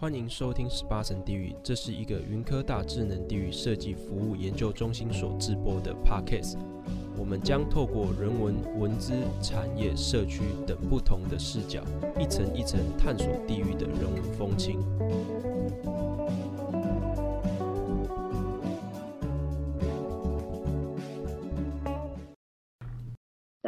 [0.00, 6.56] 欢迎收听十八层地狱，这是一个云科大智能地域设计服务研究中心所制播的 Podcast。
[7.18, 11.82] 我们将透过人文、文资、产业、社区等不同的视角，
[12.18, 14.80] 一层一层探索地狱的人文风情。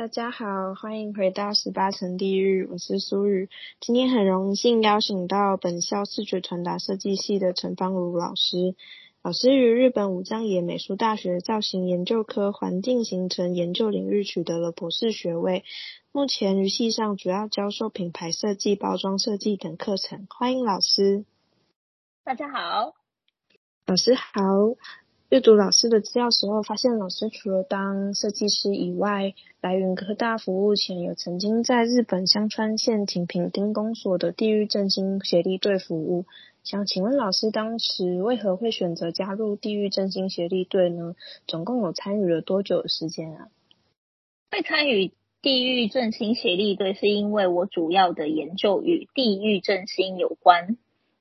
[0.03, 3.49] 大家好，欢迎回到十八层地狱，我是苏雨。
[3.79, 8.75] 今天很荣幸邀请到本校视觉传达设计系的陈芳如老师。
[9.23, 15.63] 老师于日本武藏野美术大学造型研究科环境形成研究领域取得了博士学位，
[16.11, 20.27] 目前于系上主要教授品牌设计、包装设计等课程。
[20.29, 21.25] 欢迎老师。
[22.25, 22.95] 大家好，
[23.87, 24.33] 老师好。
[25.33, 29.33] 阅读老师的资料时候，发现老师除了当设计师以外，
[29.63, 36.27] 来云科大服务前，有曾经在日本香川县情平町公所的地域振兴协力队服务。
[36.65, 41.15] 想请问老师，当时为何会选择加入地域振兴协力队呢？
[41.47, 43.49] 总共有参与了多久的时间啊？
[44.51, 50.77] 会参与地域振兴协力队，是因为我主要的研究与地域振兴有关，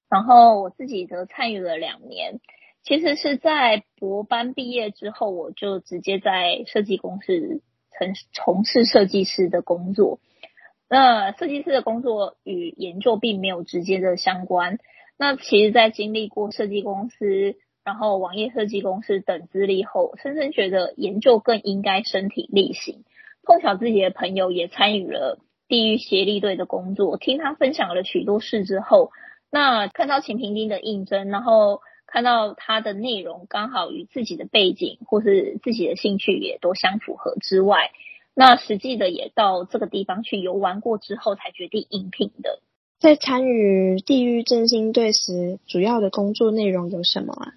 [0.10, 2.42] 然后我自己则参与了两年。
[2.84, 7.62] 其实是在博班毕业之后，我就直接在设计公司
[7.98, 10.20] 从从事设计师的工作。
[10.90, 14.80] 那设计师的工作与研究并没有直接的相关。
[15.16, 23.04] 那其实，在经历过设计公司、然后网页设计公司等资历后，深深觉得研究更应该身体力行。
[23.44, 29.12] 碰巧自己的朋友也参与了地域协力队的工作，听他分享了许多事之后，
[29.52, 31.82] 那看到秦平丁的应征，然后。
[32.12, 37.90] 看到它的内容刚好与自己的背景或是自己的兴趣也都相符合之外，
[38.36, 42.60] 那实际的也到这个地方去游玩过之后，才决定应聘的。
[43.00, 47.54] 在参与地域振兴队时，主要的工作内容有什么啊？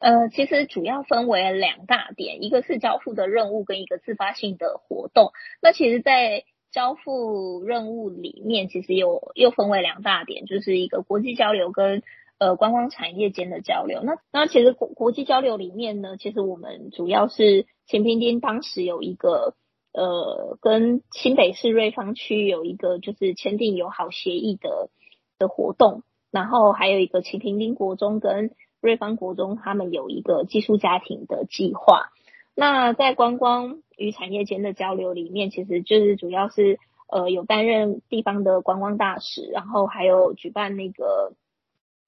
[0.00, 5.30] 呃，其实主要分为两大点，一个是交付的任务跟一个自发性的活动。
[5.62, 12.02] 那其实，在交付任务里面，其实有又分为两大点，就是一个国际交流跟。
[12.38, 19.54] 呃，观光产业间的交流，那那其实国国际交流里面呢，其实我们主要是情平町当时有一个
[19.92, 24.88] 呃，跟新北市瑞芳区有一个就是签订友好协议的
[25.36, 32.10] 的活动，然后还有一个情平町国中跟瑞芳国中他们有一个寄宿家庭的计划。
[32.54, 36.78] 那在观光与产业间的交流里面，其实就是主要是
[37.10, 41.32] 呃有担任地方的观光大使，然后还有举办那个。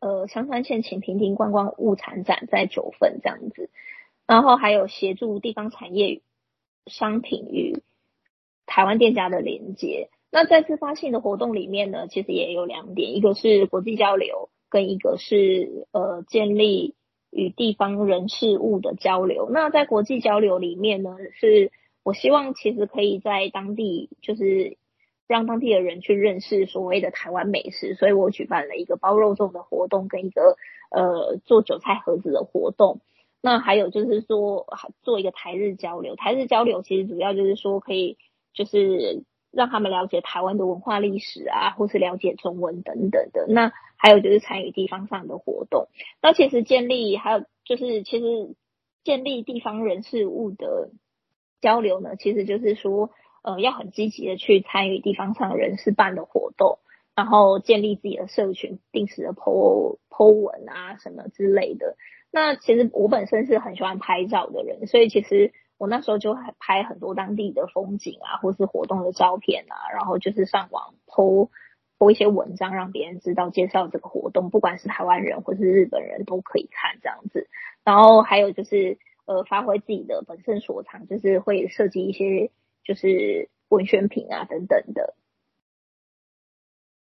[0.00, 3.68] 呃，香川县情平町观光物产展在九份这样子，
[4.26, 6.22] 然后还有协助地方产业
[6.86, 7.82] 商品与
[8.64, 10.08] 台湾店家的连接。
[10.30, 16.94] 那在自发性的活动里面呢，其实也有两点，一个是国际交流，跟一个是呃建立
[17.30, 19.50] 与地方人事物的交流。
[19.50, 21.72] 那在国际交流里面呢，是
[22.02, 24.78] 我希望其实可以在当地就是。
[25.30, 30.56] 让当地的人去认识所谓的台湾美食，所以我举办了一个包肉粽的活动，跟一个
[30.90, 33.00] 呃做韭菜盒子的活动。
[33.40, 34.66] 那还有就是说
[35.02, 38.18] 做一个台日交流，台日交流其实主要就是说可以
[38.54, 43.46] 就是让他们了解台湾的文化历史啊，或是了解中文等等的。
[43.48, 45.86] 那还有就是参与地方上的活动。
[46.20, 48.56] 那其实建立还有就是其实
[49.04, 50.90] 建立地方人事物的
[51.60, 53.10] 交流呢，其实就是说。
[53.42, 56.78] 呃，要很积极的去参与地方上人事办的活动，
[57.16, 61.96] 然后建立自己的社群，定时的 po po 文啊什么之类的。
[62.30, 71.48] 那其实我本身是很喜欢拍照的人，所以其实我那时候就拍很多当地的风景啊，或是活动的照片啊，然后就是上网 po
[71.98, 77.48] po 一些文章，让别人知道介绍这个活动，不管是台湾人或是日本人都可以看这样子。
[77.84, 82.50] 然后还有就是呃，发挥自己的本身所长，就是会设计一些。
[82.82, 85.14] 就是文宣品啊等等的，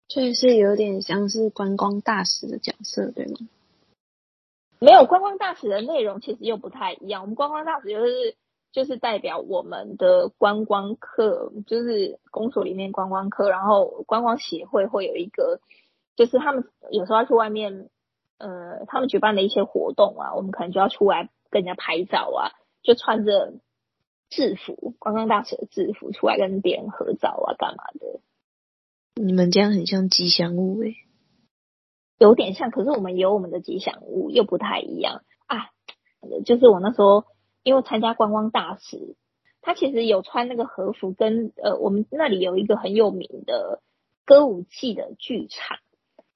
[0.08, 3.36] 确实是有点像是观光大使的角色，对吗？
[4.78, 7.22] 没有观光大使的内容其实又不太一样。
[7.22, 8.36] 我们观光大使就是
[8.72, 15.60] 就是代表我们的观光客，就是公所里面观光客，然后观光协会会有一个，
[16.16, 17.88] 就是他们有时候要去外面，
[18.38, 22.52] 呃，他们举办的一些活动啊，我们可能就要出来跟人家拍照啊，
[22.82, 23.54] 就穿着。
[24.30, 28.20] 制服，观光大使的制服出来跟别人合照啊，干嘛的？
[29.22, 30.96] 你们这样很像吉祥物诶、欸，
[32.18, 35.70] 有点像，可是我们有我们的吉祥物，又不太一样啊。
[36.44, 37.24] 就是我那时候
[37.62, 39.16] 因为参加观光大使，
[39.62, 43.82] 他其实有穿那个和服跟，跟呃，我们那里有一个很有名的
[44.24, 45.78] 歌舞伎的剧场，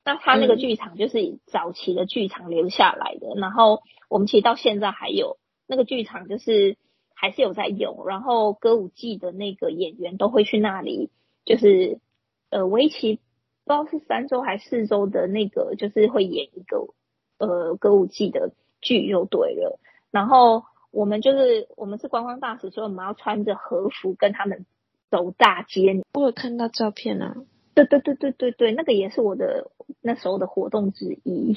[0.04, 6.76] 那他那个剧场就是早期的剧场留下来的，嗯、然后我们其实到现在还有那个剧场，就是
[7.14, 8.04] 还是有在用。
[8.06, 11.10] 然后歌舞伎的那个演员都会去那里，
[11.44, 11.98] 就是
[12.50, 13.20] 呃为期
[13.64, 16.88] 不知道是三周还是四周的那个，就是会演一个
[17.38, 19.78] 呃歌舞伎的剧就对了。
[20.10, 24.66] 然后我们就是我们是观光大使，所以我们要穿着和服跟他们
[25.10, 26.02] 走大街。
[26.12, 27.34] 我有看到照片啊。
[27.74, 31.56] 对对对对对对，那个也是我的那时候的活动之一。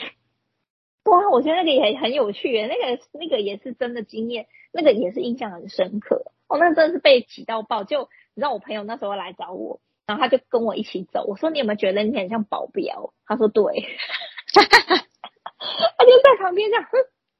[1.09, 6.31] 哇，我觉得那个也很有趣，那个那个也是真的经验，那个也是印象很深刻。
[6.47, 7.83] 哦，那真的是被挤到爆。
[7.83, 11.25] 就你知道，我朋友那时候来找我，然后他就跟我一起走。
[11.27, 13.63] 我说：“你有没有觉得你很像保镖？”他说：“对。
[14.53, 16.85] ”他就在旁边这样，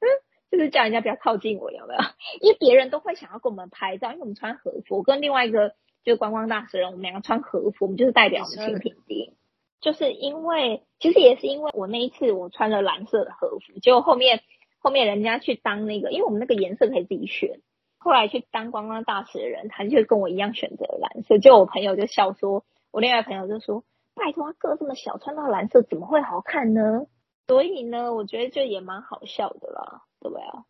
[0.00, 0.04] 嗯，
[0.50, 2.00] 就是叫人家不要靠近我，有没有？
[2.40, 5.74] 因为别人都会想要跟我们拍照，因为我们穿和服，我跟另外一个。
[6.04, 9.34] 就是观光大使人，我们两个穿和服，我们就是代表我们清平町。
[9.80, 14.42] 就是因为，其实也是因为我那一次我穿了蓝色的和服，结果后面
[14.78, 17.60] 后面人家去当那个，因为我们那个颜色可以自己选。
[18.00, 21.38] 后来去当观光大使的人，他就跟我一样选择了蓝色。
[21.38, 23.82] 就我朋友就笑说，我另外朋友就说
[24.14, 27.06] ：“拜托，他个这么小，穿到蓝色怎么会好看呢？”
[27.48, 30.64] 所以呢，我觉得就也蛮好笑的啦，对不对啊？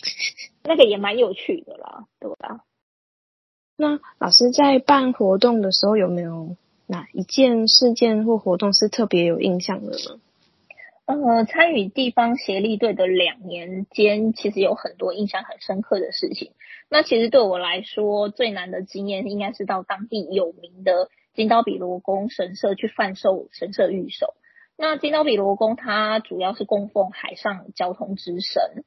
[0.64, 2.60] 那个也蛮有趣的啦，对不对啊？
[3.76, 6.56] 那老师在办活动的时候，有没有
[6.86, 10.20] 哪一件事件或活动是特别有印象的呢？
[11.06, 16.52] 呃，参与地方协力队的两年间，其实有很多印象很深刻的事情。
[16.88, 24.34] 那其实对我来说，最难的经验应该是到当地有名的金刀比罗宫神社去贩售神社御守。
[24.78, 28.84] 那金刀比罗宫它主要是供奉海上交通之神。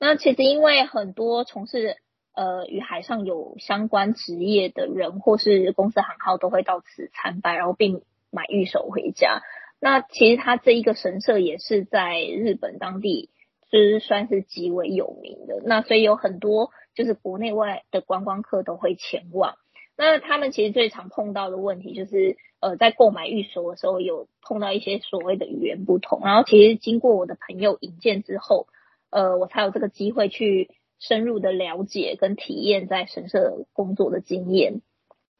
[0.00, 1.96] 那其实因为很多从事
[2.38, 9.42] 呃，与海上有相关职业的人或是公司行号都会到此参拜，然后并买御守回家。
[9.80, 13.30] 那其实它这一个神社也是在日本当地，
[13.72, 15.60] 就是算是极为有名的。
[15.64, 19.56] 那所以有很多就是国内外的观光客都会前往。
[19.96, 26.20] 那他们其实最常碰到的问题就是，呃，在购买御守的时候有碰到一些所谓的语言不同。
[26.22, 28.68] 然后其实经过我的朋友引荐之后，
[29.10, 30.70] 呃，我才有这个机会去。
[31.00, 34.82] 深入的了解跟体验在神社工作的经验，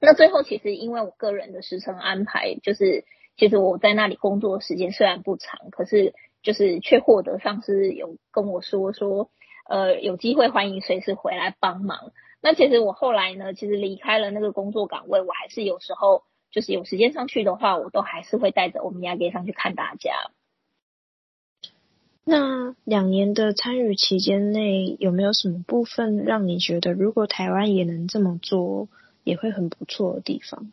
[0.01, 3.05] 那最后其实因为我个人的时程安排，就是
[3.37, 9.31] 其实我在那里工作时间虽然不长，可是就是却获得上司有跟我说说，
[9.69, 12.13] 呃，有机会欢迎随时回来帮忙。
[12.41, 16.23] 那其实我后来呢，其实离开了那个工作岗位，我还是有时候
[16.53, 20.13] 就是有时间上去的话，我都还是会带着我们亚给上去看大家。
[22.31, 28.89] 那两年的参与期间内，有没有什么部分让你觉得，如果台湾也能这么做，
[29.25, 30.71] 也会很不错的地方？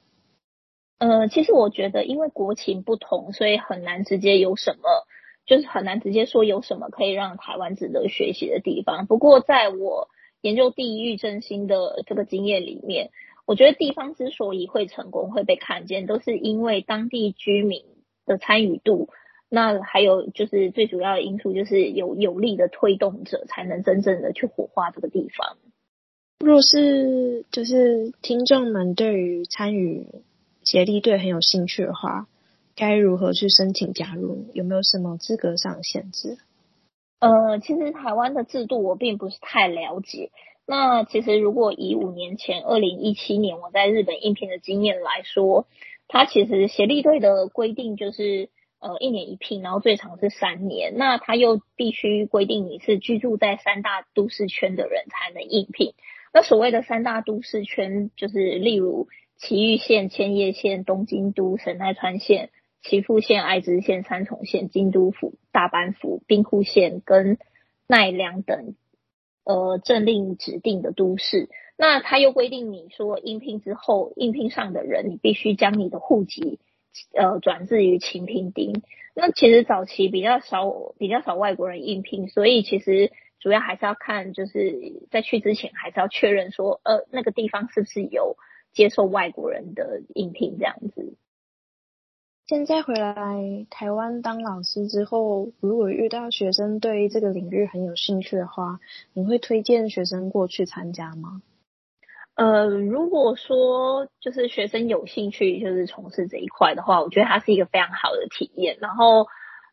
[0.98, 5.08] 呃，其实我觉得，因为国情不同，所以很难直接有什么，
[5.46, 9.08] 就是很难直接说有什么可以让台湾值得学习的地方。
[9.08, 10.10] 不过，在我
[10.42, 13.12] 研究地域振兴的这个经验里面，
[13.46, 17.86] 我觉得地方之所以会成功、会被看见，都是因为当地居民
[18.26, 19.08] 的参与度。
[19.48, 25.58] 那还有就是最主要的因素，就是有有力的推动者，才能真正的去火化这个地方。
[26.40, 30.08] 若是就是听众们对于参与
[30.64, 32.28] 协力队很有兴趣的话，
[32.76, 34.48] 该如何去申请加入？
[34.54, 36.38] 有没有什么资格上的限制？
[37.20, 40.32] 呃，其实台湾的制度我并不是太了解。
[40.66, 45.68] 那其实如果以五年前，二零一七年我在日本应聘的经验来说，
[46.08, 48.50] 它其实协力队的规定就是。
[48.80, 50.94] 呃，一年一聘，然后最长是三年。
[50.96, 55.94] 那他又必须规定你是居住在三大都市圈的人才能应聘。
[56.34, 62.50] 那所谓的三大都市圈，就是例如埼玉县、千叶县、东京都、神奈川县、
[62.84, 67.38] 岐阜县、爱知县、三重县、京都府、大阪府、兵库县跟
[67.88, 68.76] 奈良等
[69.46, 71.50] 呃政令指定的都市。
[71.78, 76.60] 那他又规定你说应聘之后，应聘上的人，你必须将你的户籍。
[77.14, 78.82] 呃，转至于清平町。
[79.14, 88.36] 那其实早期比较少，比较少外国人应聘，所以其实主要还是要看，就是在去之前还是要确认说，呃，那个地方是不是有
[88.74, 91.16] 接受外国人的应聘这样子。
[92.48, 98.80] 现在回来台湾当老师之后，如果遇到学生对这个领域很有兴趣的话，
[99.14, 101.42] 你会推荐学生过去参加吗？
[102.36, 108.78] 呃，如果说就是学生有兴趣就是从事这一块的话，我觉得它是一个非常好的体验。
[108.82, 109.28] 然后，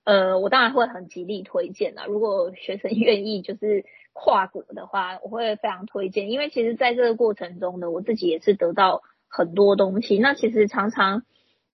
[0.04, 2.06] 呃，我当然会很极力推荐啦。
[2.06, 6.30] 如果学生 愿意就是跨国的话，我会非常推荐。
[6.30, 10.18] 因为其实在这个过程中呢，我自己也是得到很多东西。
[10.18, 11.24] 那其实常常，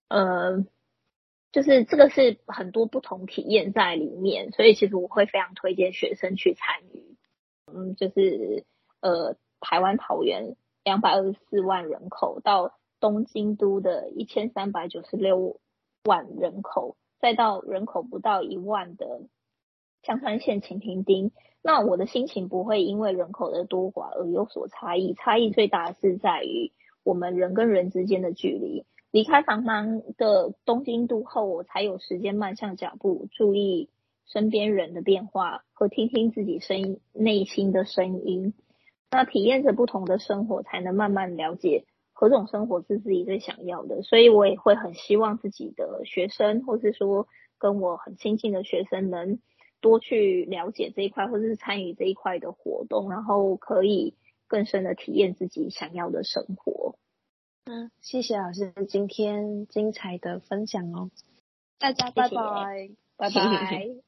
[0.09, 0.65] 呃，
[1.53, 7.17] 就是这个是很多不同体验在里面，所以其实我会非常推荐学生去参与。
[7.67, 8.65] 嗯，就是
[9.03, 10.57] 呃，台湾桃园
[10.89, 15.61] 两百二十四万人口到东京都的一千三百九十六
[16.05, 19.21] 万人口，再到人口不到一万的
[20.03, 21.31] 香川县晴亭町，
[21.61, 26.73] 那我的心情不会因为人口的多寡而有所差异，差异最大的是在于
[27.05, 28.87] 我们人跟人之间的距离。
[29.11, 33.91] 离开繁忙的东京都后，我才有时间慢下脚步，注意
[34.25, 38.55] 身边人的变化和听听自己声音内心的声音。
[39.11, 44.03] 那体验着不同的生活，才能慢慢了解何种生活是自己最想要的。
[44.03, 47.27] 所以我也会很希望自己的学生，或是说
[47.59, 49.39] 跟我很亲近的学生，能
[49.81, 54.15] 多去了解这一块，或者是参与这一块的活动，然后可以
[54.47, 56.97] 更深的体验自己想要的生活。
[57.65, 61.11] 嗯，谢谢老师今天精彩的分享哦，
[61.79, 63.89] 大家拜拜，拜拜。